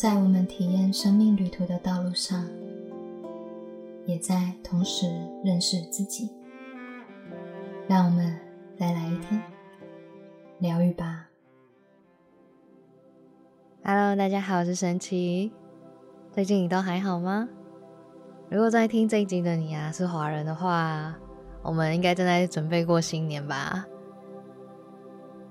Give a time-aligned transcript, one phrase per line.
[0.00, 2.48] 在我们体验生命旅途的道路上，
[4.06, 5.04] 也在同时
[5.44, 6.30] 认识自己。
[7.86, 8.34] 让我们
[8.78, 9.38] 再来一天
[10.58, 11.28] 疗愈吧。
[13.84, 15.52] Hello，大家好，我是神奇。
[16.32, 17.46] 最近你都还好吗？
[18.48, 21.14] 如果在听这一集的你啊是华人的话，
[21.62, 23.84] 我们应该正在准备过新年吧。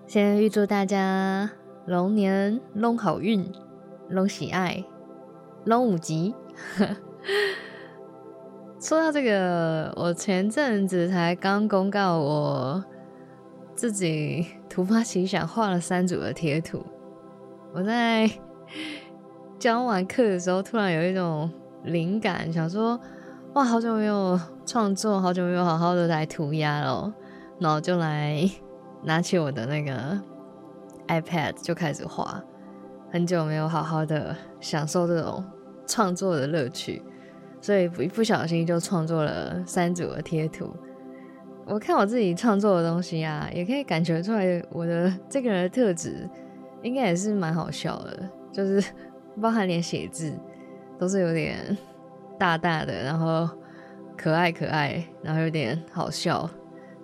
[0.07, 1.51] 先预祝大家
[1.85, 3.47] 龙年龙好运，
[4.09, 4.83] 龙喜爱，
[5.65, 6.35] 龙五吉。
[8.79, 12.83] 说到这个，我前阵子才刚公告我
[13.75, 16.83] 自己突发奇想画了三组的贴图。
[17.73, 18.29] 我在
[19.59, 21.51] 教完课的时候，突然有一种
[21.83, 22.99] 灵感，想说：
[23.53, 27.13] 哇，好久没有创作，好久没有好好的来涂鸦了，
[27.59, 28.49] 然后就来。
[29.01, 30.19] 拿起我的那个
[31.07, 32.43] iPad 就开始画，
[33.11, 35.43] 很久没有好好的享受这种
[35.87, 37.01] 创作的乐趣，
[37.61, 40.73] 所以一不小心就创作了三组的贴图。
[41.65, 46.29] 我看我自己创作的东西啊，也可以感觉出来我的这个人的特质，
[46.81, 48.83] 应该也是蛮好笑的，就是
[49.41, 50.33] 包含连写字
[50.97, 51.77] 都是有点
[52.37, 53.49] 大大的，然后
[54.17, 56.49] 可爱可爱，然后有点好笑。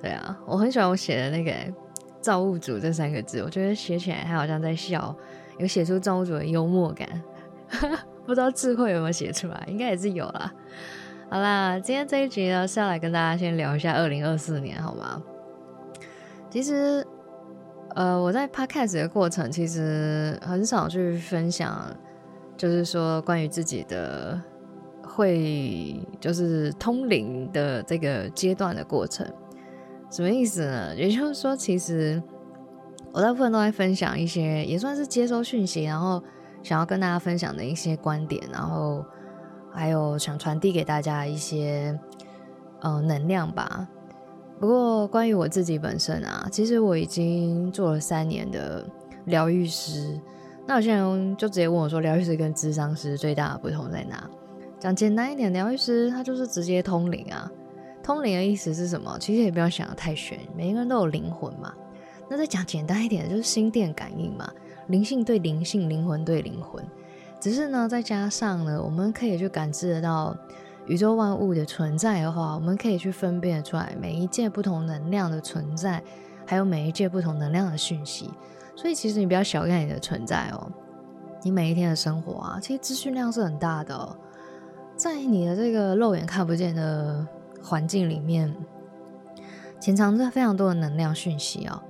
[0.01, 1.51] 对啊，我很喜欢我写的那个。
[2.21, 5.15] 造物主这三个字，我觉得写起来他好像在笑，
[5.57, 7.07] 有写出造物主的幽默感，
[8.25, 10.53] 不知道智慧有没有写出来，应该也是有啦。
[11.29, 15.21] 好啦，今天这一集呢是要来跟大家先聊一下二零二四年，好吗？
[16.49, 17.05] 其实，
[17.95, 21.93] 呃，我在 podcast 的过程其实很少去分享，
[22.55, 24.39] 就是说关于自己的
[25.03, 29.27] 会就是通灵的这个阶段的过程。
[30.11, 30.95] 什么意思呢？
[30.95, 32.21] 也就是说，其实
[33.15, 36.21] 我大部分都在分享一些，也算是接收讯息，然后
[36.61, 39.05] 想要跟大家分享的一些观点，然后
[39.71, 41.97] 还有想传递给大家一些
[42.81, 43.87] 呃能量吧。
[44.59, 48.85] 不过，关于我自己本身啊，其实我已经做了三年的
[49.27, 50.19] 疗愈师。
[50.67, 54.29] 那有些人就直接问我说，疗愈师跟智商师最大的不同在哪？
[54.77, 57.49] 讲简单一点，疗愈师他就是直接通灵啊。
[58.03, 59.17] 通灵的意思是什么？
[59.21, 61.73] 其实也不要想的太玄，每一个人都有灵魂嘛。
[62.29, 64.51] 那再讲简单一点，就是心电感应嘛，
[64.87, 66.83] 灵性对灵性，灵魂对灵魂。
[67.39, 70.35] 只是呢，再加上呢，我们可以去感知得到
[70.87, 76.01] 宇宙万物的存在的话，我们可以去分辨出来每一件不同能量的存在，
[76.45, 78.29] 还有每一件不同能量的讯息。
[78.75, 80.71] 所以其实你不要小看你的存在哦，
[81.43, 84.17] 你每一天的生活啊，其实资讯量是很大的，
[84.95, 87.27] 在你的这个肉眼看不见的。
[87.67, 88.55] 环境里面
[89.81, 91.81] 潜藏着非常多的能量讯息哦，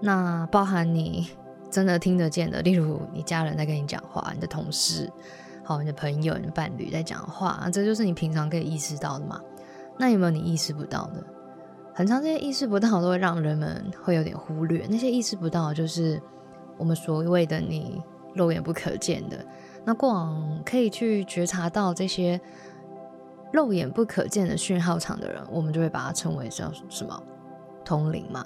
[0.00, 1.28] 那包含你
[1.70, 5.10] 真的听得见的，例如你家人在跟你讲话，你的同事、
[5.64, 9.40] 好你的朋友、你的伴侣在讲话，这就是你平常可以意识到的嘛？
[9.98, 11.24] 那有没有你意识不到的？
[11.94, 16.20] 很长这些意识不到都会让人们会有点忽略，那些意识不到就是
[16.76, 18.02] 我们所谓的你
[18.34, 19.44] 肉眼不可见的。
[19.84, 22.40] 那过往可以去觉察到这些。
[23.52, 27.22] 肉眼不可见的讯号场的人，我们就会把它称为叫什么
[27.84, 28.44] 通灵嘛。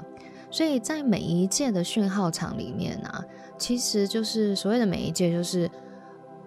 [0.51, 3.25] 所以在每一届的讯号场里面啊，
[3.57, 5.71] 其实就是所谓的每一届，就是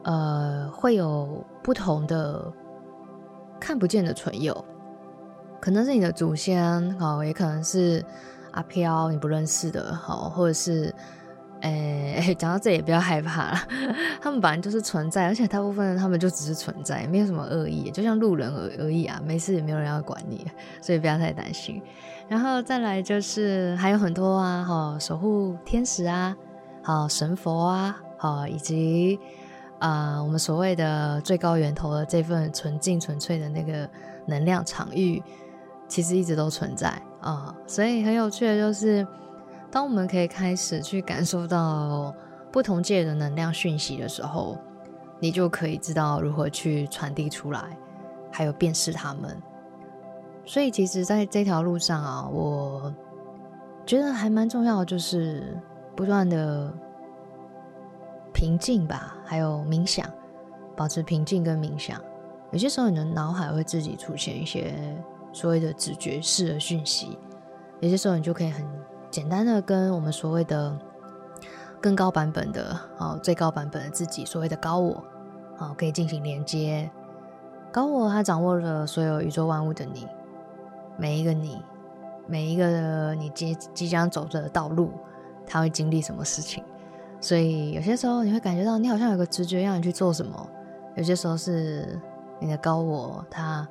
[0.04, 2.52] 呃会有不同的
[3.60, 4.66] 看不见的存有，
[5.60, 8.04] 可能是你的祖先哦，也可能是
[8.52, 10.94] 阿飘你不认识的哦，或者是。
[11.62, 13.58] 哎，讲到这也不要害怕了，
[14.20, 20.46] 他们本来就是存在，而且大部分他们就只是存在，没有什么恶意，就像路人而而已啊，没事也没有人要管你，
[20.82, 21.82] 所以不要太担心。
[22.28, 26.36] 然后再来就是还有很多啊，哈，守护天使啊，
[26.82, 29.20] 好神佛啊，好以及
[29.80, 33.88] 啊我们所谓的最高源头的这份纯净纯粹的那个
[34.26, 35.22] 能量场域，
[35.88, 36.90] 其实一直都存在
[37.22, 39.06] 啊，所以很有趣的就是。
[39.72, 42.14] 当我们可以开始去感受到
[42.52, 44.58] 不同界的能量讯息的时候，
[45.18, 47.64] 你就可以知道如何去传递出来，
[48.30, 49.42] 还有辨识他们。
[50.46, 52.94] 所以，其实在这条路上啊，我
[53.86, 55.58] 觉得还蛮重要的，就是
[55.96, 56.74] 不断的
[58.34, 60.06] 平静吧，还有冥想，
[60.76, 61.98] 保持平静跟冥想。
[62.52, 64.74] 有些时候，你的脑海会自己出现一些
[65.32, 67.18] 所谓的直觉式的讯息，
[67.80, 68.66] 有些时候你就可以很。
[69.12, 70.76] 简单的跟我们所谓的
[71.82, 75.04] 更高版本的啊，最高版本的自己，所谓的高我
[75.58, 76.90] 啊，可以进行连接。
[77.72, 80.08] 高我它掌握了所有宇宙万物的你，
[80.98, 81.62] 每一个你，
[82.28, 84.92] 每一个你即即将走着的道路，
[85.46, 86.64] 它会经历什么事情？
[87.20, 90.50] 所以有些时候你会感觉到你好像有个直觉让你去做什么，
[90.96, 92.00] 有些时候是
[92.40, 93.68] 你的高我他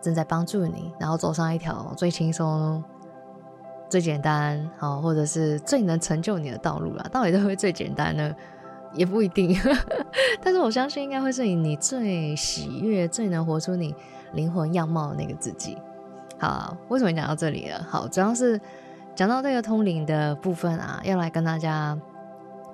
[0.00, 2.82] 正在帮助你，然后走上一条最轻松、
[3.92, 7.06] 最简单，好，或者是最能成就你的道路了。
[7.12, 8.34] 到底都会最简单呢？
[8.94, 9.54] 也不一定，
[10.42, 13.94] 但是我相信应该会是你你最喜悦、最能活出你
[14.32, 15.76] 灵魂样貌的那个自己。
[16.38, 17.86] 好，为什么讲到这里了？
[17.86, 18.58] 好，主要是
[19.14, 21.94] 讲到这个通灵的部分啊，要来跟大家。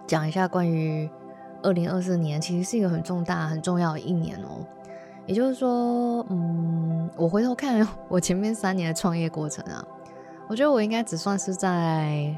[0.07, 1.11] 讲一下关于
[1.63, 4.65] 二零二四年，其实是一个很重大、很重要的一年哦。
[5.27, 9.85] 也就是说，嗯，我回头看我前面三年的创业过程啊，
[10.49, 12.35] 我觉得我应该只算是在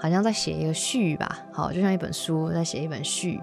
[0.00, 1.38] 好像在写一个序吧。
[1.52, 3.40] 好，就像一本书在写一本序，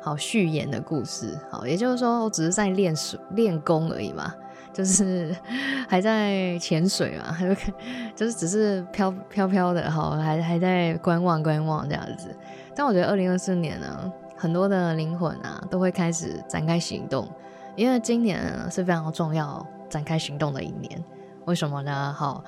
[0.00, 1.38] 好序言的故事。
[1.50, 4.32] 好，也就是说，我只是在练水、练功而已嘛，
[4.72, 5.36] 就是
[5.86, 7.36] 还在潜水嘛，
[8.16, 12.34] 就就是只是飘飘飘的，好，还还在观望观望这样子。
[12.74, 17.28] 但我觉得二零二四年呢，很多的灵魂啊都会开始展开行动，
[17.76, 18.40] 因为今年
[18.70, 21.04] 是非常重要展开行动的一年。
[21.44, 22.14] 为什么呢？
[22.16, 22.42] 好，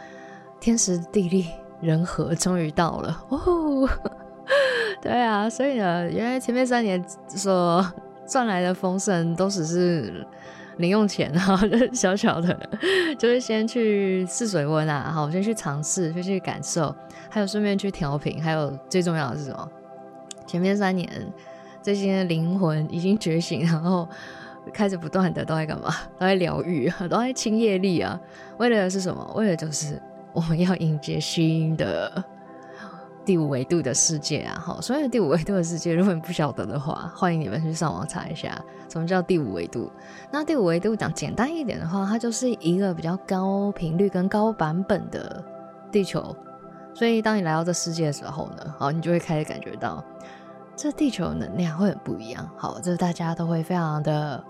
[0.64, 1.44] 天时地利
[1.82, 3.86] 人和终于到了哦。
[5.02, 7.84] 对啊，所以呢，原来前面三年所
[8.26, 10.26] 赚来的丰盛都只是
[10.78, 11.60] 零用钱啊，
[11.92, 12.58] 小小的，
[13.18, 16.96] 就是先去试水温啊，好，先去尝试，先去感受，
[17.28, 19.70] 还有顺便去调频，还有最重要的是什么？
[20.46, 21.06] 前面三年，
[21.82, 24.08] 这些灵魂已经觉醒，然后
[24.72, 25.94] 开始不断的都在干嘛？
[26.18, 28.18] 都在疗愈，都在清业力啊！
[28.56, 29.30] 为了是什么？
[29.36, 30.00] 为了就是
[30.34, 32.22] 我们要迎接新的
[33.24, 34.58] 第五维度的世界啊！
[34.60, 39.88] 好，所以第五维度的世界，如果你不晓得的话，欢迎你们去上网查一下，什么叫第五维度？
[40.32, 45.42] 那第五维度讲简单一点的话，它就是一个比较高频率跟高版本的
[45.92, 46.34] 地球。
[46.92, 50.04] 所以当你来到这世界的时候呢，好，你就会开始感觉到。
[50.76, 54.42] 这地球能量会很不一样，好，就是大家都会非常的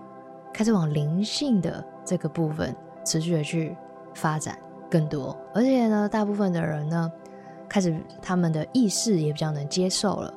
[0.54, 3.76] 开始往灵性的这个部分持续的去
[4.14, 4.58] 发展
[4.94, 7.10] 更多，而且呢，大部分的人呢，
[7.68, 10.32] 开始他们的意识也比较能接受了，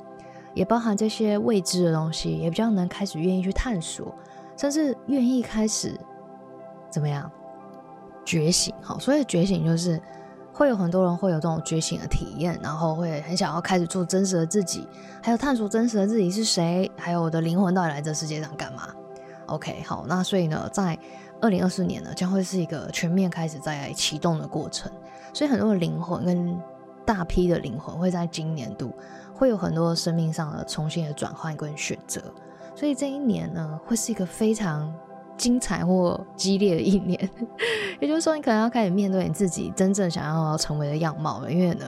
[0.52, 4.12] 也包含这些未知的东西，也比较能开始愿意去探索，
[4.56, 5.96] 甚至愿意开始
[6.90, 7.30] 怎么样
[8.24, 10.00] 觉醒，好，所以觉醒就是。
[10.50, 14.84] 会有很多人会有这种觉醒的体验，然后会很想要开始做真实的自己，
[15.22, 18.88] 还有探索真实的自己是谁，还有我的灵魂到底来这世界上干嘛
[19.46, 20.98] ？OK，好，那所以呢，在
[21.40, 24.90] 二零二四年呢，将会是一个全面开始在启动的过程，
[25.32, 26.58] 所以很多的灵魂跟
[27.04, 28.92] 大批的灵魂会在今年度
[29.34, 32.20] 会有很多生命上的重新的转换跟选择，
[32.74, 34.92] 所以这一年呢，会是一个非常。
[35.36, 37.30] 精彩或激烈的一年，
[38.02, 41.48] 也就是说，你可能要开始面对你自己真正想要成为的样貌了。
[41.48, 41.86] 因为呢，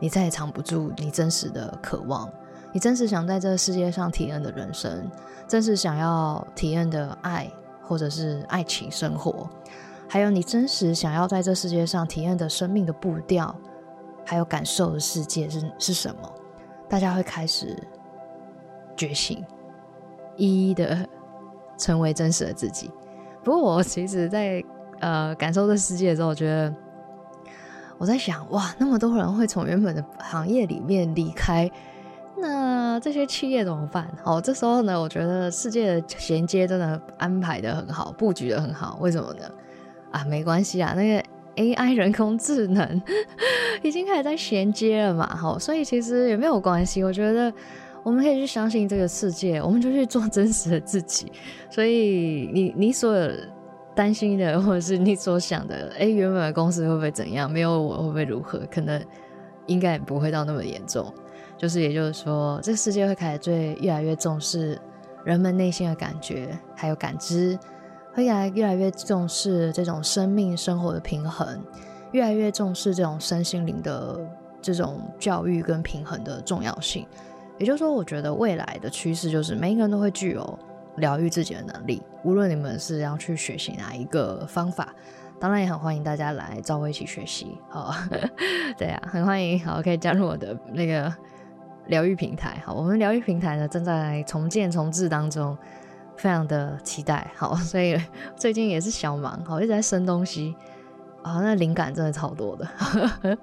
[0.00, 2.26] 你再也藏不住你真实的渴望，
[2.72, 5.10] 你真实想在这个世界上体验的人生，
[5.46, 7.52] 真实想要体验的爱，
[7.86, 9.48] 或者是爱情生活，
[10.08, 13.54] 还有你真实想要在这世界上体验的生命的步调，
[14.24, 16.32] 还有感受的世界是是什么？
[16.88, 17.76] 大家会开始
[18.96, 19.44] 觉醒，
[20.36, 21.08] 一一的。
[21.78, 22.90] 成为真实的自己。
[23.44, 24.64] 不过，我其实，在
[25.00, 26.74] 呃感受这世界的时候，我觉得
[27.98, 31.70] 我在想，哇，那么多人会从原本的行业里面离开，
[32.38, 32.48] 那
[32.98, 34.08] 这些企业怎么办？
[34.24, 38.98] 哦，这时候呢，我觉得世界的衔接真的安排的很好，布局的很好。
[39.00, 39.50] 为什么呢？
[40.10, 41.22] 啊，没关系啊，那个
[41.56, 43.02] AI 人工智能
[43.82, 47.02] 已经开始在衔接了嘛，好，所以其实也没有关系。
[47.02, 47.52] 我觉得。
[48.04, 51.26] 我们可以去相信这个世界，我们就去做真实的自己。
[51.68, 53.12] 所以，你你所
[53.96, 57.50] 担心的，或者是你所想的，哎，原本的公司会不会怎样？
[57.50, 58.60] 没有我会不会如何？
[58.70, 59.04] 可能
[59.66, 61.12] 应该也不会到那么严重。
[61.56, 64.78] 就是，也就是说，这个世界会开始最越来越重视
[65.24, 67.58] 人们内心的感觉，还有感知，
[68.12, 71.62] 会越来越来越重视这种生命生活的平衡，
[72.12, 74.20] 越来越重视这种身心灵的
[74.60, 77.06] 这种教育跟平衡的重要性。
[77.58, 80.58] 也就是说，我觉得未来的趋势就是每一个人都会具有
[80.96, 82.02] 疗愈自己的能力。
[82.22, 84.94] 无论你们是要去学习哪一个方法，
[85.40, 87.56] 当然也很欢迎大家来找我一起学习。
[87.70, 87.94] 好，
[88.76, 91.10] 对啊，很欢迎，好可以加入我的那个
[91.88, 92.62] 疗愈平台。
[92.64, 95.56] 好，我们疗愈平台呢正在重建重置当中，
[96.16, 97.30] 非常的期待。
[97.36, 98.00] 好， 所以
[98.36, 100.54] 最近也是小忙，好一直在生东西。
[101.22, 102.64] 啊，那灵感真的超多的。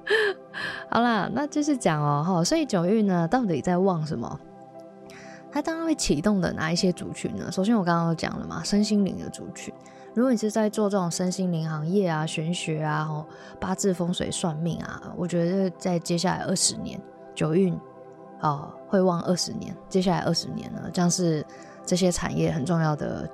[0.89, 4.39] 好啦，那就是讲哦，哈，所以九运呢，到底在旺什么？
[5.51, 7.51] 它当然会启动的哪一些族群呢？
[7.51, 9.73] 首先我刚刚讲了嘛，身心灵的族群。
[10.13, 13.09] 如果你是在做这种身心灵行业啊、玄学啊、
[13.59, 16.97] 八字风水算命啊，我觉得在接下来二十年，
[17.35, 17.77] 九运
[18.43, 21.43] 哦，会望二十年，接下来二十年呢，将是
[21.85, 23.27] 这些产业很重要的，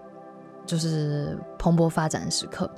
[0.66, 2.70] 就是蓬勃发展时刻。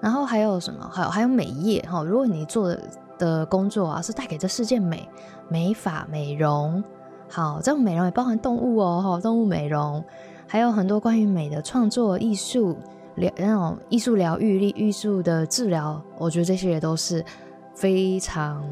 [0.00, 0.88] 然后还有什么？
[0.92, 2.74] 还有还有美业哈，如果你做
[3.18, 5.08] 的工作啊是带给这世界美、
[5.48, 6.82] 美发、美容，
[7.28, 10.02] 好，这种美容也包含动物哦，哈，动物美容，
[10.46, 12.76] 还有很多关于美的创作、艺术
[13.14, 17.24] 疗那种艺术疗愈力、艺术的治疗，我觉得这些也都是
[17.80, 18.62] 非常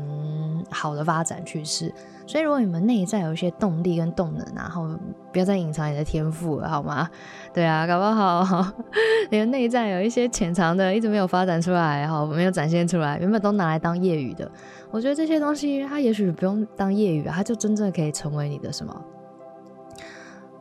[0.70, 1.92] 好的发展趋势。
[2.26, 4.86] 所以，如果你们内在有一些动力跟动能，然后
[5.32, 7.08] 不要再隐藏你的天赋了，好吗？
[7.54, 8.70] 对啊，搞不好
[9.32, 14.50] 你的内在有一些潜藏的，一直没有发展出来，哈，没有展现出来，原本都拿来当业余的。
[14.90, 18.94] 我觉得这些东西，它也许不用当业余，它就真正可以成为你的什么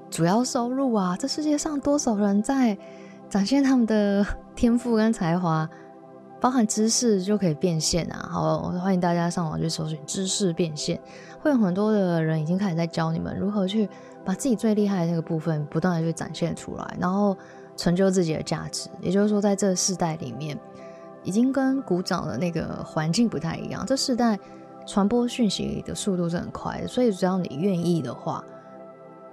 [0.10, 1.18] 主要收入啊！
[1.20, 2.78] 这世界上多少人在
[3.30, 4.26] 展现他们的
[4.56, 5.70] 天赋跟才华？
[6.40, 8.30] 包含知识就可以变现啊！
[8.32, 11.00] 好，欢迎大家上网去搜寻知识变现，
[11.42, 13.90] 会有很多的人已经开始在教你们如何去
[14.24, 17.36] 把自己最厉害的那个部分不断的去展现出来，然后
[17.76, 18.88] 成就自己的价值。
[19.02, 20.58] 也就是说，在这世代里面，
[21.24, 23.84] 已经跟古早的那个环境不太一样。
[23.88, 24.38] 这世代
[24.86, 28.44] 传播讯息的速度是很快的，所以只要你愿意的话，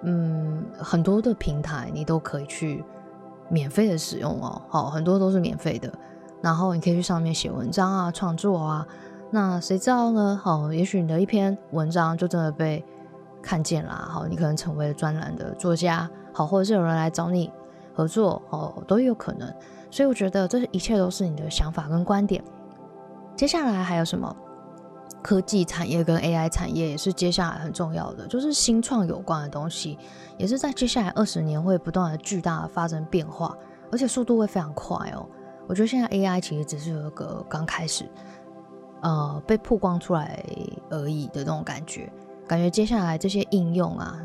[0.00, 2.82] 嗯，很多的平台你都可以去
[3.50, 4.62] 免费的使用哦。
[4.70, 5.92] 好，很多都是免费的。
[6.44, 8.86] 然后你可以去上面写文章啊，创作啊，
[9.30, 10.38] 那谁知道呢？
[10.44, 12.84] 好，也许你的一篇文章就真的被
[13.40, 14.06] 看见啦。
[14.10, 17.50] 好，你可能成为了专栏的作家，好，或者是有人来找你
[17.94, 19.50] 合作，哦，都有可能。
[19.90, 22.44] 所以我觉得这一切都是你的想法跟观点。
[23.34, 24.36] 接下来还有什么？
[25.22, 29.98] 科技产业跟 AI 产业也是接下来很重要的，就是新创有关的东西，
[30.36, 33.56] 也是在接下来二十年会不断的巨大的发生变化，
[33.90, 35.26] 而且速度会非常快哦。
[35.66, 38.04] 我觉得现在 AI 其实只是有一个刚开始，
[39.02, 40.44] 呃，被曝光出来
[40.90, 42.12] 而已的那种感觉。
[42.47, 44.21] 感觉接下来这些应用啊，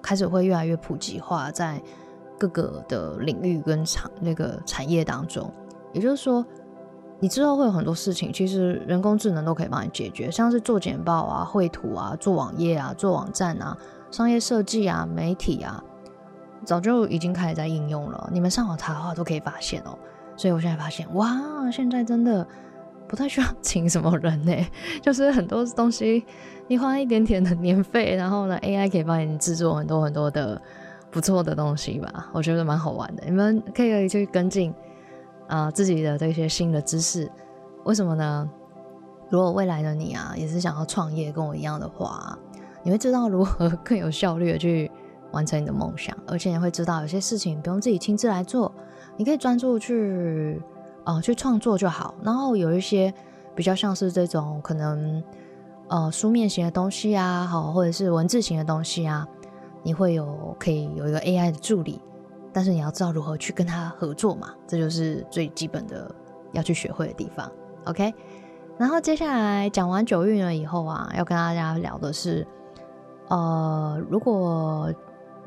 [0.00, 1.82] 开始会越来越普及化，在
[2.38, 5.52] 各个的领域跟产那个产业当中。
[5.92, 6.44] 也就是说，
[7.18, 13.76] 你之后会有很多事情，其实人工智能都可以帮你解决，像是做简报啊、绘图啊、做网页啊、做网站啊、
[14.12, 15.82] 商业设计啊、媒体啊，
[16.64, 18.30] 早就已经开始在应用了。
[18.32, 19.98] 你们上网查的话，都可以发现哦。
[20.36, 22.46] 所以我现在发现，哇，现在真的
[23.06, 24.52] 不太需要请什么人呢，
[25.00, 26.24] 就是很多东西
[26.66, 30.60] 你花一点点的年费，然后呢，AI 可以帮你制作很多很多的
[31.10, 33.22] 不错的东西吧，我觉得蛮好玩的。
[33.24, 34.74] 你们可以去跟进
[35.46, 37.30] 啊自己的这些新的知识，
[37.84, 38.50] 为什么呢？
[39.30, 42.38] 如果未来的你啊也是想要创业，跟我一样的话，
[42.82, 44.90] 你会知道如何更有效率的去
[45.32, 48.72] 完成你的梦想，而且你会知道有些事情不用自己亲自来做。
[49.16, 50.60] 你可以专注去，
[51.04, 52.14] 呃，去创作就好。
[52.22, 53.12] 然后有一些
[53.54, 55.22] 比较像是这种可能，
[55.88, 59.26] 呃，书面型的东西啊，好，或者是文字型的东西啊，
[59.82, 62.00] 你会有可以有一个 AI 的助理，
[62.52, 66.12] 但是你要知道如何去跟他合作嘛，这就是最基本的
[66.52, 67.50] 要去学会的地方。
[67.84, 68.12] OK，
[68.76, 72.46] 然后接下来讲完九运了以后啊，要跟大家聊的是，
[73.28, 74.92] 呃，如果。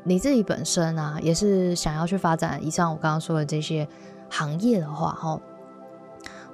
[0.04, 3.86] 你自己本身啊，也是想要去发展以上我刚刚说的这些
[4.30, 5.40] 行业的话，哈，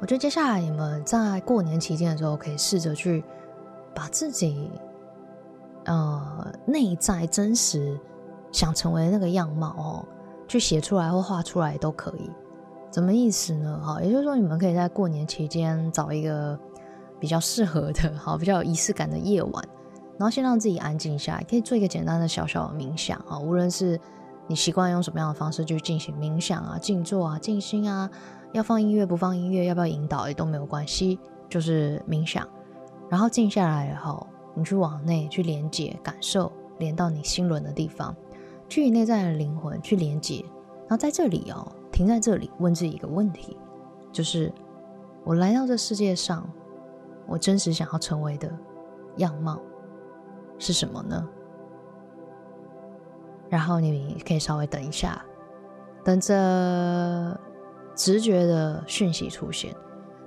[0.01, 3.23] 我觉得接下来你们在过年期间的时候，可以试着去
[3.95, 4.71] 把自己
[5.85, 7.99] 呃内在真实
[8.51, 10.05] 想成为那个样貌哦，
[10.49, 12.31] 去写出来或画出来都可以。
[12.93, 13.81] 什么意思呢？
[13.85, 16.59] 哈，也就是说，你们可以在过年期间找一个
[17.19, 19.65] 比较适合的，好，比较有仪式感的夜晚。
[20.19, 23.39] 然后先让自己安静下来，可以做一个简单的小小的冥想啊。
[23.39, 23.99] 无论是
[24.47, 28.09] 你习惯用什么样的方式去进行冥想啊、静坐啊、静心啊，
[28.53, 31.19] 要放音乐不放音乐，要不要引导也都没有关系，
[31.49, 32.49] 就是冥想。
[33.11, 38.15] 然后静下来以后，你去往内去连接、感受，连到你心轮的地方，
[38.69, 40.45] 去与内在的灵魂去连接。
[40.83, 43.57] 然后在这里哦，停在这里，问自己一个问题，
[44.13, 44.53] 就是
[45.25, 46.49] 我来到这世界上，
[47.27, 48.51] 我真实想要成为的
[49.17, 49.59] 样貌。
[50.59, 51.29] 是什么呢？
[53.51, 55.25] 然后你可以稍微等一下，
[56.03, 57.39] 等着
[57.95, 59.75] 直觉的讯息出现。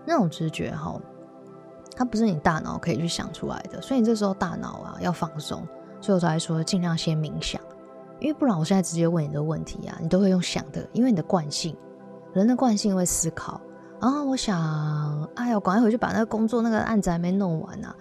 [0.05, 0.98] 那种直觉哈，
[1.96, 5.67] 它不是你大脑可以去想出来的，所以你这时候大脑啊要放松。
[6.00, 7.60] 所以我才说尽量先冥想，
[8.19, 11.75] 因为不然我现在直接问你的问题啊，你都会用想的，因为你的惯性，
[12.34, 13.60] 人的惯性会思考。
[14.00, 17.93] 啊我想，哎呀，赶快回去把那个工作那个案子还没弄完呢。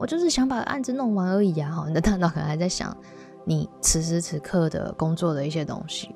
[0.00, 1.70] 我就是想把案子弄完而已啊！
[1.70, 2.96] 哈，你的大脑可能还在想
[3.44, 6.14] 你此时此刻的工作的一些东西，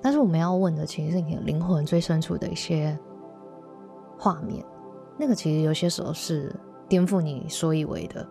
[0.00, 2.98] 但是我们要问的其实是你的灵魂最深处的一些
[4.18, 4.64] 画面，
[5.18, 6.50] 那个其实有些时候是
[6.88, 8.26] 颠覆你所以为的。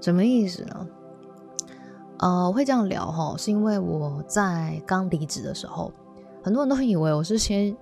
[0.00, 0.86] 什么意思呢？
[2.20, 5.92] 呃，会这样聊哈，是因为我在刚离职的时候，
[6.42, 7.76] 很多人都以为我是先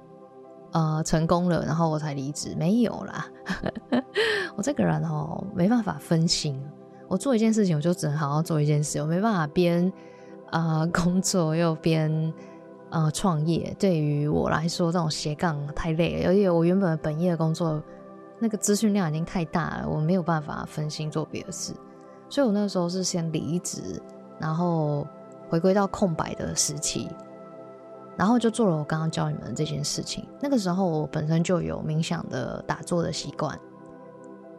[0.73, 3.27] 呃成功了，然后我才离职，没有啦。
[4.57, 6.61] 我这个人哦，没办法分心，
[7.09, 9.93] 我做一件事情，我就只能好好做一件事，我没办法边
[10.51, 12.33] 啊 工作又边
[12.91, 13.75] 呃创业。
[13.79, 17.83] 对于我来说，这种斜杠太累了，而且我原本本业的工作
[18.39, 21.73] 那个资讯量已经太大了，我没有办法分心做别的事，
[22.29, 24.01] 所以我那个时候是先离职。
[24.41, 25.07] 然后
[25.49, 27.09] 回归到空白的时期，
[28.17, 30.27] 然后就做了我刚刚教你们的这件事情。
[30.41, 33.59] 那个时候我本身就有冥想的打坐的习惯，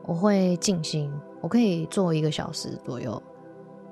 [0.06, 3.22] 我会静心，我可以做一个小时左右。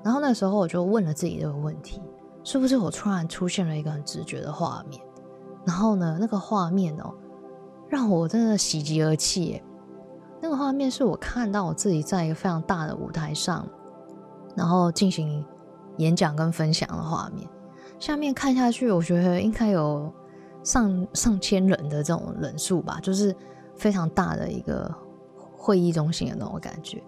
[0.02, 2.00] 然后那时候我就问了自己这个问题：
[2.42, 5.00] 是不是我突然出现了一个很直觉的画面？
[5.64, 7.14] 然后呢，那个画面哦，
[7.88, 9.62] 让我真的喜极而泣。
[10.40, 13.66] 那个画面是我看到我自己在一个非常大的舞台上，
[14.56, 15.44] 然后进行。
[15.98, 17.46] 演讲跟分享的画面，
[18.02, 20.12] 下面看下去，我觉得应该有
[20.64, 23.32] 上上千人的这种人数吧，就是
[23.76, 24.92] 非常大的一个
[25.56, 27.00] 会议中心的那种感觉。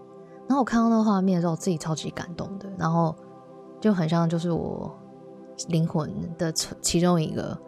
[0.46, 3.12] 然后我看到那个画面的时候，我自己超级感动的，然后
[3.80, 4.96] 就很像就是我
[5.66, 6.08] 灵魂
[6.38, 7.58] 的其中一个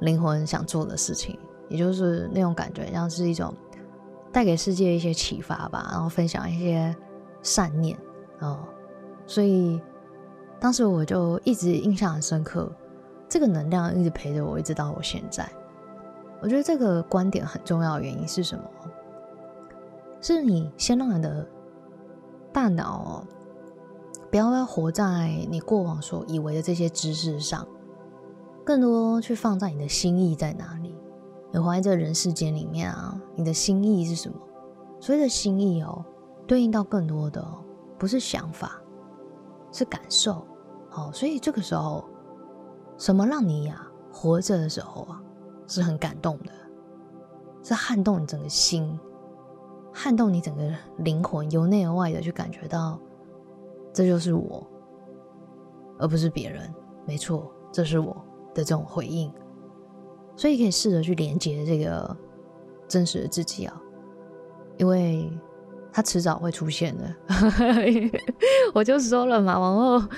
[0.00, 3.52] 灵魂想做的事情，也就是那种感觉，像是一种
[4.32, 6.96] 带给世界一些启发吧，然后分享一些
[7.42, 7.98] 善念
[8.38, 8.66] 啊，
[9.26, 9.78] 所以。
[10.66, 12.68] 当时我就一直印象很深刻，
[13.28, 15.48] 这个能量一直陪着我，一直到我现在。
[16.42, 18.64] 我觉得这个观点很重要的原因是什么？
[20.20, 21.46] 是你先让你的
[22.52, 23.24] 大脑
[24.28, 27.64] 不要活在你过往所以为的这些知识上，
[28.64, 30.92] 更多去放在你的心意在哪里。
[31.52, 34.36] 你活在这人世间里面啊，你的心意是什么？
[34.98, 36.04] 所谓的心意哦，
[36.44, 37.46] 对应到更多的
[37.96, 38.80] 不是想法。
[39.72, 40.46] 是感受，
[40.96, 42.02] 哦，所以这个时候，
[42.96, 45.22] 什么让你呀活着的时候啊，
[45.66, 46.50] 是很感动的，
[47.62, 48.98] 是撼动你整个心，
[49.92, 52.98] 撼动你整个灵魂，由内而外的去感觉到，
[53.92, 54.66] 这就是我，
[55.98, 56.74] 而不是别人。
[57.04, 58.16] 没错，这是我
[58.54, 59.30] 的这种回应，
[60.34, 62.16] 所以可以试着去连接这个
[62.88, 63.78] 真实的自己啊，
[64.78, 65.30] 因为。
[65.96, 67.14] 他迟早会出现的，
[68.74, 70.08] 我就说了嘛，往后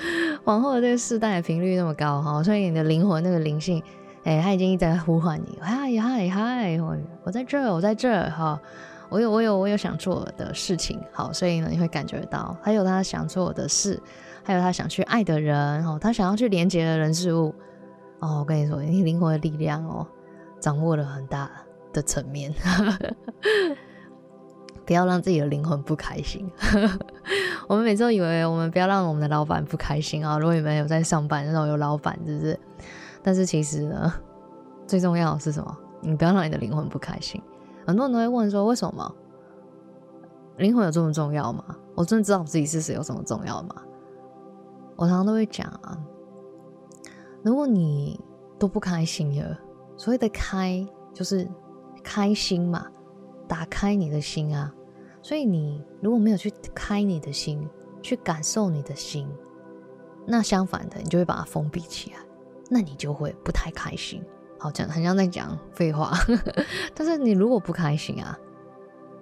[0.42, 3.80] 往后的这个世代的频率那么高哈，所以你的灵魂那个灵性，
[4.24, 8.60] 哎，他已经一直在呼唤你，嗨嗨嗨，我我在这，我在这哈，
[9.08, 14.02] 我有我有我有想做的事情，好，所以呢你会感觉到，还有他想做的事，
[14.42, 17.54] 还有他想去爱的人，哦，他想要去连接的人事物，
[18.18, 20.04] 哦，我跟你说，你灵魂的力量哦，
[20.58, 21.48] 掌握了很大
[21.92, 22.52] 的层面。
[24.88, 26.50] 不要让自己的灵魂不开心。
[27.68, 30.38] 我们每次都以为我们不要让我们的老板不开心啊。
[30.38, 32.58] 如果你们有在上班，那种有老板，是不是？
[33.22, 34.10] 但是其实呢，
[34.86, 35.76] 最重要的是什么？
[36.00, 37.38] 你不要让你的灵魂不开心。
[37.86, 39.14] 很多人都会问说，为什么
[40.56, 41.62] 灵魂有这么重要吗？
[41.94, 43.74] 我真的知道我自己是谁有什么重要吗？
[44.96, 45.98] 我常常都会讲啊，
[47.42, 48.18] 如果你
[48.58, 49.54] 都不开心了，
[49.98, 51.46] 所谓的开就是
[52.02, 52.86] 开心嘛，
[53.46, 54.72] 打开你的心啊。
[55.28, 57.68] 所以你如果没有去开你的心，
[58.00, 59.28] 去感受你的心，
[60.24, 62.16] 那相反的，你就会把它封闭起来，
[62.70, 64.24] 那你就会不太开心。
[64.58, 66.14] 好讲，很像在讲废话。
[66.96, 68.38] 但是你如果不开心啊，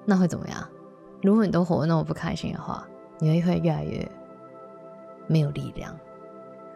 [0.05, 0.64] 那会怎么样？
[1.23, 2.87] 如果你都活得那么不开心的话，
[3.19, 4.09] 你会会越来越
[5.27, 5.92] 没有力量。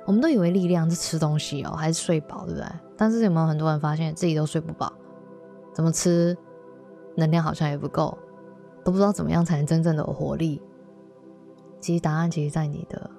[0.06, 2.66] 我们都以为力量是吃东西哦，还是睡饱，对不对？
[2.96, 4.92] 但是有没有很多人发现自己都睡不饱？
[5.72, 6.36] 怎么吃，
[7.14, 8.18] 能量好像也不够。
[8.84, 10.62] 都不知道怎么样才能真正的有活力。
[11.80, 13.10] 其实答案其实在你的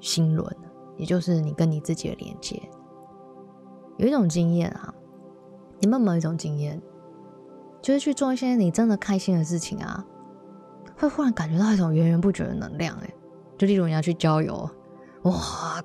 [0.00, 0.54] 心轮，
[0.96, 2.60] 也就是你跟你自己的连接。
[3.98, 4.92] 有一种经验啊，
[5.78, 6.80] 你们有没有一种经验，
[7.82, 10.04] 就是去做一些你真的开心的事情啊，
[10.98, 12.96] 会忽然感觉到一种源源不绝的能量。
[13.02, 13.14] 哎，
[13.58, 14.68] 就例如你要去郊游，
[15.22, 15.32] 哇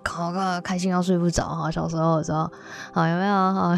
[0.02, 1.70] 靠，开心要睡不着哈。
[1.70, 2.50] 小时候的时候，
[2.94, 3.76] 好有没有好？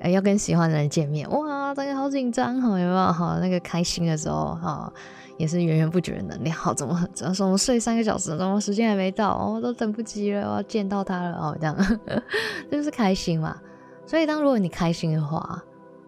[0.00, 4.92] 哎，要跟喜欢的人见面，哇，大家好紧张哈，有没有好那个开心的时候哈，
[5.38, 6.54] 也是源源不绝的能量。
[6.54, 7.46] 好，怎么怎么说？
[7.46, 9.36] 我们睡三个小时，怎么时间还没到？
[9.54, 11.76] 我都等不及了，我要见到他了哦，这样
[12.70, 13.56] 就是开心嘛。
[14.04, 15.62] 所以，当如果你开心的话，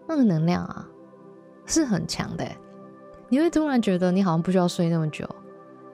[0.07, 0.85] 那个能量啊
[1.65, 2.45] 是很强的。
[3.29, 5.27] 你会突然觉得你好像不需要睡那么久，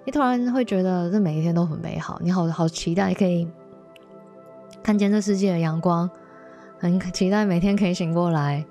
[0.05, 3.47] 你突然会觉得这每一天都很美好，你好好期待可以
[4.83, 6.09] 看见这世界的阳光。
[6.77, 8.65] 很期待每天可以醒过来，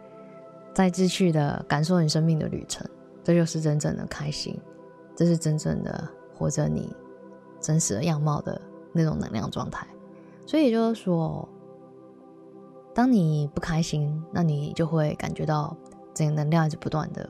[0.75, 2.89] 再继续的感受你生命的旅程，
[3.23, 4.59] 这就是真正的开心，
[5.15, 6.95] 这是真正的活着你
[7.61, 8.61] 真实的样貌的
[8.93, 9.87] 那种能量状态。
[10.47, 11.49] 所以就是说，
[12.95, 15.77] 当你不开心，那你就会感觉到
[16.13, 17.29] 整个能量一直不断的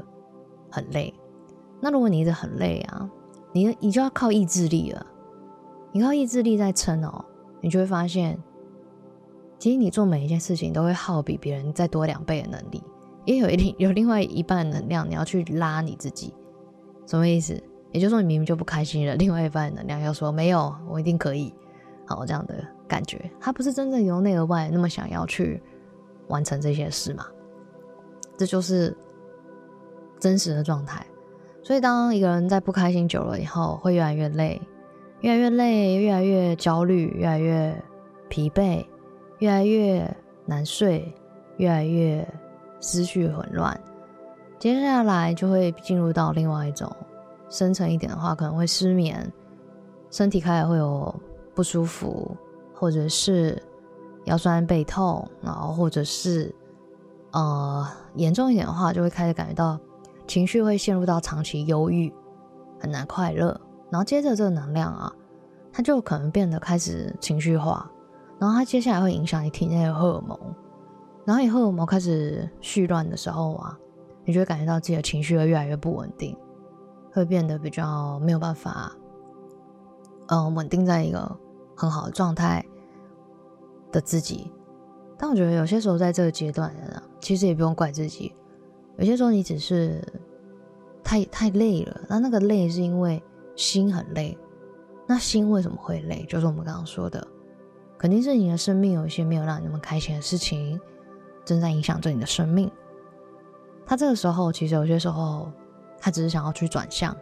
[0.70, 1.12] 很累。
[1.80, 3.10] 那如果你一直很累啊，
[3.52, 5.06] 你你就要靠意志力了。
[5.92, 7.24] 你靠意志力在撑哦，
[7.60, 8.42] 你就会发现，
[9.58, 12.82] 其实你做每一件事情都会耗比别人再多两倍的能力，
[13.24, 16.34] 也有一定有另外一半能量，你要去拉你自己。
[17.06, 17.60] 什么意思？
[17.92, 21.52] 也就是说，你明明就不开心了，另外一半能量要说没有，我一定可以。
[22.06, 22.54] 好，这样的
[22.88, 25.62] 感觉，他不是真正由内而外那么想要去
[26.28, 27.26] 完成这些事嘛？
[28.36, 28.96] 这就是
[30.18, 31.04] 真实的状态。
[31.62, 34.60] 所以，当一个人在不开心久了以后，会越来越累，
[35.20, 37.72] 越来越累，越来越焦虑，越来越
[38.28, 38.84] 疲惫，
[39.38, 41.14] 越来越难睡，
[41.58, 42.26] 越来越
[42.82, 43.80] 思绪混乱。
[44.58, 46.94] 接下来就会进入到另外一种
[47.48, 49.32] 深层一点的话，可能会失眠，
[50.10, 51.14] 身体开始会有
[51.54, 52.36] 不舒服，
[52.74, 53.62] 或者是
[54.26, 56.54] 腰酸背痛，然后或者是
[57.30, 59.80] 呃严重一点的话，就会开始感觉到。
[60.24, 62.10] 情绪会陷入到长期忧郁，
[62.78, 65.12] 很难快乐，然后接着这个能量啊，
[65.72, 67.90] 它就可能变得开始情绪化，
[68.38, 70.38] 然后它接下来会影响你体内的荷尔蒙，
[71.24, 73.78] 然后以后我们开始絮乱的时候啊，
[74.24, 76.36] 你就会感觉到自己的情绪会越来越不稳定，
[77.12, 78.92] 会变得比较没有办法，
[80.28, 81.38] 嗯，稳定在一个
[81.76, 82.64] 很好的状态
[83.92, 84.50] 的自己。
[85.16, 88.34] 但我觉得有些时候在这个阶段啊，其实也不用怪自己。
[88.98, 90.02] 有些时候你只是
[91.04, 93.22] 太太累了，那那个累是因为
[93.54, 94.36] 心很累。
[95.06, 96.24] 那心为什么会累？
[96.28, 97.26] 就是我们刚刚说的，
[97.98, 100.80] 肯定是你的生命有一些没有让你那么开心的事情，
[101.44, 102.70] 正在影响着你的生命。
[103.86, 105.50] 他这个时候其实有些时候，
[106.00, 107.16] 他只是想要去转向，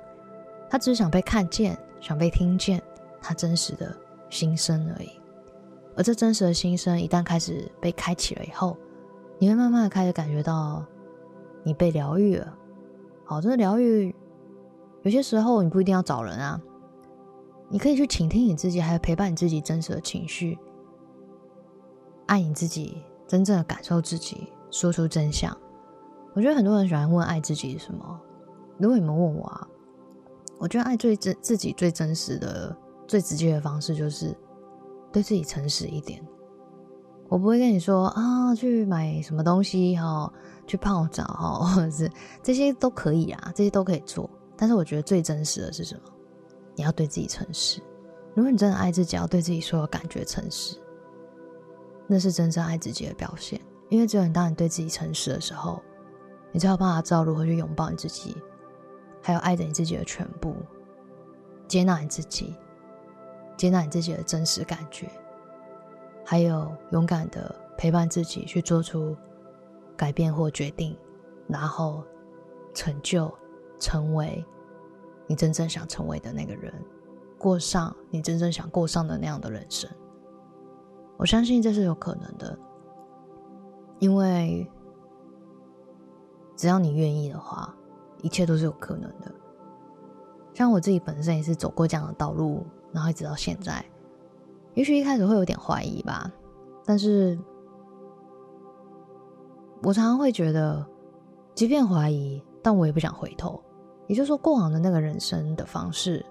[0.68, 2.82] 他只是想被看见，想被听见
[3.20, 3.96] 他真实的
[4.28, 5.10] 心声而已。
[5.96, 8.76] 而这真实的心声一旦开始被开启了以后，
[9.38, 10.84] 你会慢慢的开始感觉到。
[11.62, 12.56] 你被疗愈了，
[13.22, 14.14] 好，这个疗愈
[15.02, 16.58] 有些时候你不一定要找人啊，
[17.68, 20.58] 你可以去倾听你自己，还有陪伴你自己真实的情绪，
[22.24, 25.56] 爱你自己，真正的感受自己，说出真相。
[26.34, 28.20] 我觉得很多人喜欢问爱自己什么，
[28.76, 29.68] 如果你们问我啊，
[30.58, 34.36] 我觉得爱最真自己最真实的、最直接的方式就是
[35.12, 36.20] 对自己诚实一点。
[37.28, 40.32] 我不会跟你说啊，去买什么东西哈。
[40.66, 42.08] 去泡澡哈，或者是
[42.44, 44.28] 这些都可以啊，这些都可以做。
[44.56, 46.02] 但是我觉得最真实的是什么？
[46.76, 47.80] 你要对自己诚实。
[48.34, 50.76] 如果你真的爱自己，要对自己所有感觉诚实，
[52.12, 53.60] 那是真正爱自己的表现。
[53.88, 55.80] 因为只有你当你对自己诚实的时候，
[56.50, 58.36] 你才有办法知道如何去拥抱你自己，
[59.22, 60.56] 还有爱着你自己的全部，
[61.68, 62.56] 接纳你自己，
[63.56, 65.08] 接纳你自己的真实感觉，
[66.24, 69.16] 还有勇敢的陪伴自己去做出。
[69.96, 70.96] 改变或决定，
[71.46, 72.02] 然后
[72.72, 73.30] 成就，
[73.78, 74.42] 成为
[75.26, 76.72] 你真正想成为的那个人，
[77.36, 79.90] 过上你真正想过上的那样的人生。
[81.20, 82.58] 我相信这是有可能的，
[83.98, 84.66] 因为
[86.56, 87.74] 只要你愿意的话，
[88.22, 89.30] 一切都是有可能的。
[90.54, 93.84] 像我自己本身也是走过这样的道路，然后一直到现在，
[94.72, 96.32] 也许一开始会有点怀疑吧，
[96.86, 97.38] 但是。
[99.82, 100.86] 我常常会觉得，
[101.54, 103.58] 即便怀疑，但我也不想回头。
[104.06, 106.24] 也就是说，过往的那个人生的方式，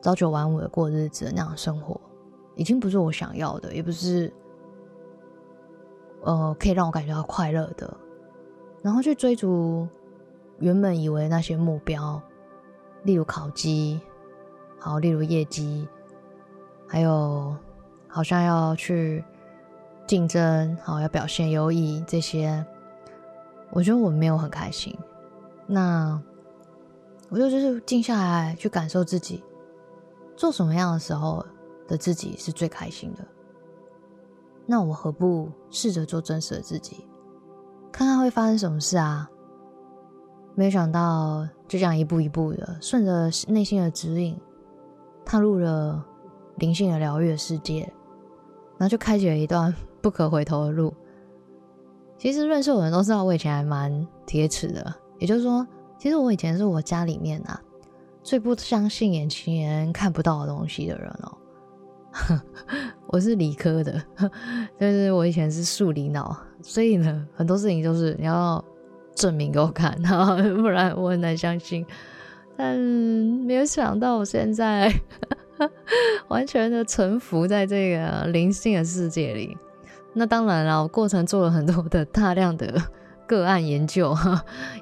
[0.00, 2.00] 朝九晚五的过日子那样的生活，
[2.56, 4.32] 已经不是我想要的，也不是
[6.22, 7.96] 呃可以让我感觉到快乐的。
[8.82, 9.88] 然后去追逐
[10.58, 12.20] 原本以为那些目标，
[13.02, 14.00] 例如考级，
[14.78, 15.88] 好，例如业绩，
[16.86, 17.56] 还有
[18.08, 19.24] 好像要去。
[20.06, 22.62] 竞争好，要表现优异，这些
[23.70, 24.94] 我觉得我没有很开心。
[25.66, 26.20] 那
[27.30, 29.42] 我就就是静下来去感受自己
[30.36, 31.42] 做什么样的时候
[31.86, 33.26] 的自己是最开心的。
[34.66, 37.06] 那我何不试着做真实的自己，
[37.92, 39.28] 看看会发生什么事啊？
[40.54, 44.38] 没有想到就这样一步一步的顺着内心的指引，
[45.24, 46.04] 踏入了
[46.56, 47.80] 灵性的疗愈的世界，
[48.78, 49.74] 然后就开启了一段。
[50.04, 50.92] 不可回头的路。
[52.18, 54.94] 其实认识我的人都知道，我以前还蛮铁齿的。
[55.18, 55.66] 也就是说，
[55.98, 57.58] 其实我以前是我家里面啊
[58.22, 61.38] 最不相信眼前看不到的东西的人哦。
[63.08, 64.02] 我是理科的，
[64.78, 68.64] 但是我以前是数理脑，所以呢，很多事情都是你要
[69.14, 69.92] 证明给我看，
[70.56, 71.84] 不然我很难相信。
[72.56, 74.92] 但没有想到，我现在
[76.28, 79.56] 完全的臣服在这个灵性的世界里。
[80.12, 82.80] 那当然了，我过程做了很多的大量的
[83.26, 84.16] 个案研究，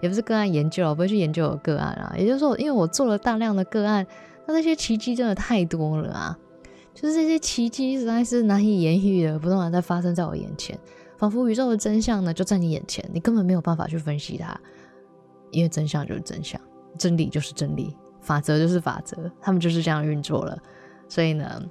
[0.03, 2.15] 也不是个案研究，我不会去研究我个案啊。
[2.19, 4.07] 也就是说，因为我做了大量的个案，
[4.47, 6.39] 那那些奇迹真的太多了啊！
[6.95, 10.79] 就是这些奇迹实在是难以言喻的，不断的在发生在我眼前，
[11.19, 14.59] 仿佛宇宙的真相呢就在你眼前，你根本没有办法去分析它，
[15.51, 16.61] 因为真相就是真相，
[16.99, 20.59] 真理就是真理，法则就是法则，他们就是这样运作了。
[21.09, 21.63] 所以呢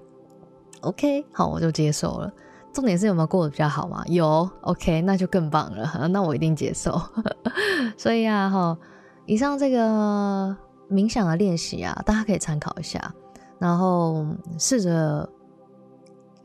[0.81, 2.31] ，OK，好，我就接受了。
[2.73, 4.03] 重点是有没有过得比较好嘛？
[4.07, 6.07] 有，OK，那就更棒了。
[6.07, 7.01] 那我一定接受。
[7.97, 8.77] 所以啊，哈，
[9.25, 10.55] 以上这个
[10.89, 13.13] 冥想的练习啊，大家可以参考一下，
[13.61, 14.25] 然后
[14.57, 15.29] 试着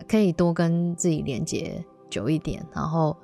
[0.07, 3.17] 可以多跟自己连接久一点，然后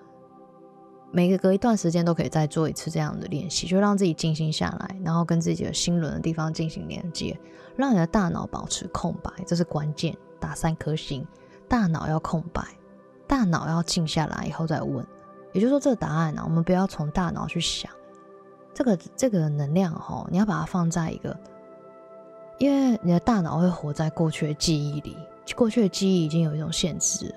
[1.12, 7.38] 每个隔一段时间都可以再做一次这样的练习，就让自己静心下来，然后跟自己的心轮的地方进行连接，
[7.76, 10.16] 让你的大脑保持空白，这是关键。
[10.40, 11.24] 打三颗星，
[11.68, 12.64] 大脑要空白。
[13.28, 15.06] 大脑要静下来以后再问，
[15.52, 17.92] 也就是说，这个答案呢，我们不要从大脑去想，
[18.74, 21.38] 这个这个能量哈，你要把它放在一个，
[22.58, 25.16] 因为你的大脑会活在过去的记忆里，
[25.56, 27.34] 过去的记忆已经有一种限制，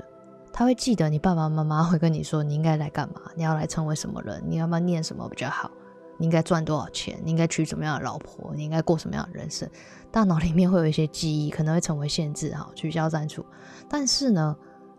[0.53, 5.71] 他会记得你爸爸妈妈会跟你说你应该来干嘛，你要来成为什么人，你要不要念什么比较好，
[6.17, 9.69] 你应该赚多少钱，你应该娶什么样的老婆，你应该过什么样的人生，
[10.11, 13.45] 大脑里面会有一些记忆可能会成为限制哈，取消删除，
[13.89, 14.55] 但是呢。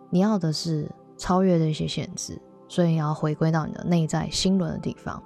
[0.09, 5.21] 你要的是超越这些限制，所以你要回归到你的内在心轮的地方，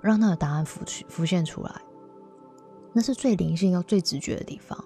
[0.00, 1.72] 让那个答案浮出浮现出来。
[2.92, 4.82] 那是最灵性又最直觉的地方。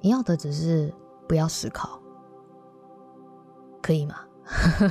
[0.00, 0.92] 你要的只是
[1.26, 2.00] 不要思考，
[3.82, 4.16] 可以吗？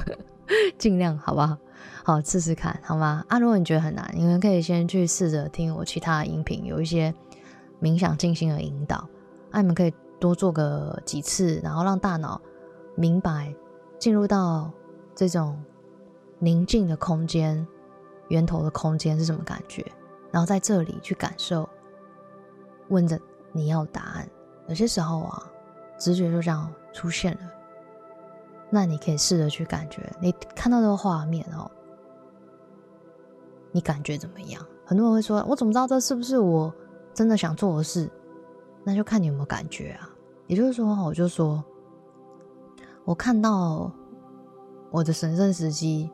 [0.78, 1.58] 尽量好不好？
[2.04, 3.26] 好，试试看好吗？
[3.28, 7.14] 啊，如果你觉得很难，你们可以先去试着听我其他的音频，有一些
[7.82, 9.08] 冥想静心的引导。
[9.52, 9.94] 啊，你们可以。
[10.20, 12.42] 多做个几次，然后让大脑
[12.96, 13.54] 明白
[14.00, 14.72] 进入到
[15.14, 15.64] 这种
[16.40, 17.68] 宁静的空间、
[18.30, 19.86] 源头的空间是什么感觉，
[20.32, 21.68] 然后在这里去感受，
[22.90, 23.20] 问着
[23.52, 24.30] 你要答案。
[24.68, 25.44] 有些时候啊，
[25.98, 27.42] 直觉就这样出现了。
[28.70, 31.72] 那你可以试着去感觉，你看到这个画面哦，
[33.72, 34.62] 你感觉怎么样？
[34.86, 36.74] 很多人会说：“我怎么知道这是不是我
[37.14, 38.10] 真的想做的事？”
[38.84, 40.10] 那就看你有没有感觉啊。
[40.48, 41.64] 也就是说，我就说，
[43.04, 43.92] 我看到
[44.92, 46.10] 我的神圣时机，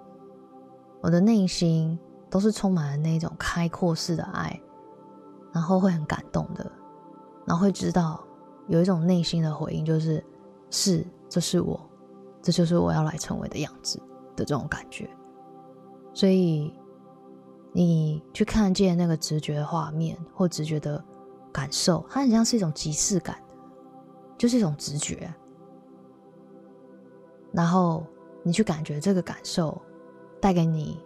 [1.02, 2.00] 我的内心
[2.34, 4.60] 都是充满了那种开阔式的爱，
[5.52, 6.72] 然后会很感动的，
[7.46, 8.26] 然后会知道
[8.68, 10.26] 有一种内心的回应，就是
[10.72, 11.80] 是，这是我，
[12.42, 14.00] 这就是我要来成为的样子
[14.36, 15.08] 的这种感觉。
[16.12, 16.74] 所以，
[17.72, 21.06] 你去看见那个直觉的画面或直觉的
[21.52, 23.38] 感受，它很像是一种即视感。
[24.36, 25.32] 就是一种直觉，
[27.54, 28.04] 然后
[28.42, 29.80] 你去感觉这个感受
[30.42, 31.00] 带给你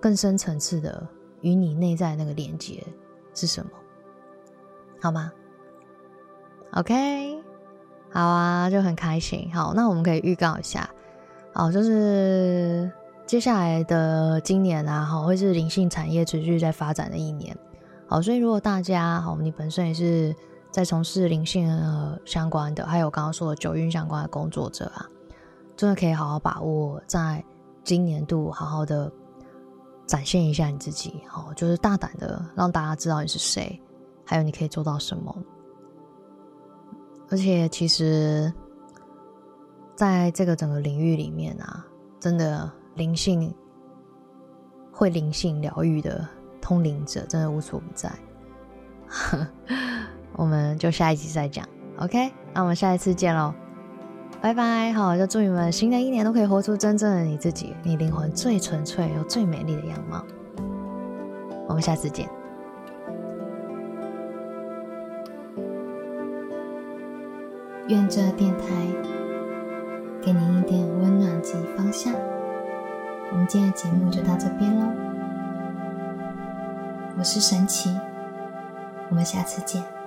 [0.00, 1.06] 更深层次的
[1.42, 2.82] 与你内在那个连接
[3.34, 3.70] 是什么，
[5.00, 5.30] 好吗
[6.72, 7.42] ？OK，
[8.10, 9.50] 好啊，就很开心。
[9.54, 10.88] 好，那我们可以预告一下，
[11.52, 12.90] 好，就是
[13.26, 17.56] 接下来的今年啊，好会是灵性产业持续在发展的一年。
[18.08, 20.34] 好，所以如果大家好，你本身也是。
[20.72, 21.68] 在从事灵性
[22.24, 25.04] 相关的，还有刚刚说的九运相关的工作者啊，
[25.76, 27.44] 真的可以好好把握，在
[27.82, 29.10] 今年度好好的
[30.10, 33.80] 展现一下你自己，好，就是大胆的让大家知道你是谁，
[34.26, 35.32] 还有你可以做到什么。
[37.28, 38.52] 而且，其实
[39.94, 41.86] 在这个整个领域里面啊，
[42.18, 43.54] 真的灵性
[44.90, 46.28] 会灵性疗愈的
[46.60, 48.12] 通灵者，真的无处不在。
[50.34, 51.64] 我们就下一集再讲
[51.98, 52.32] ，OK？
[52.52, 53.54] 那我们下一次见喽，
[54.42, 54.90] 拜拜！
[54.92, 60.24] 好，就祝你们新的一年都可以活出真正的你自己，你灵魂最纯粹又最美丽的样貌。
[61.68, 62.26] 我们下次见。
[67.88, 68.64] 愿这电台
[70.22, 72.14] 给您一点温暖及方向。
[73.32, 74.86] 我们今天的节目就到这边喽，
[77.18, 77.90] 我是神奇，
[79.10, 79.99] 我们下次见。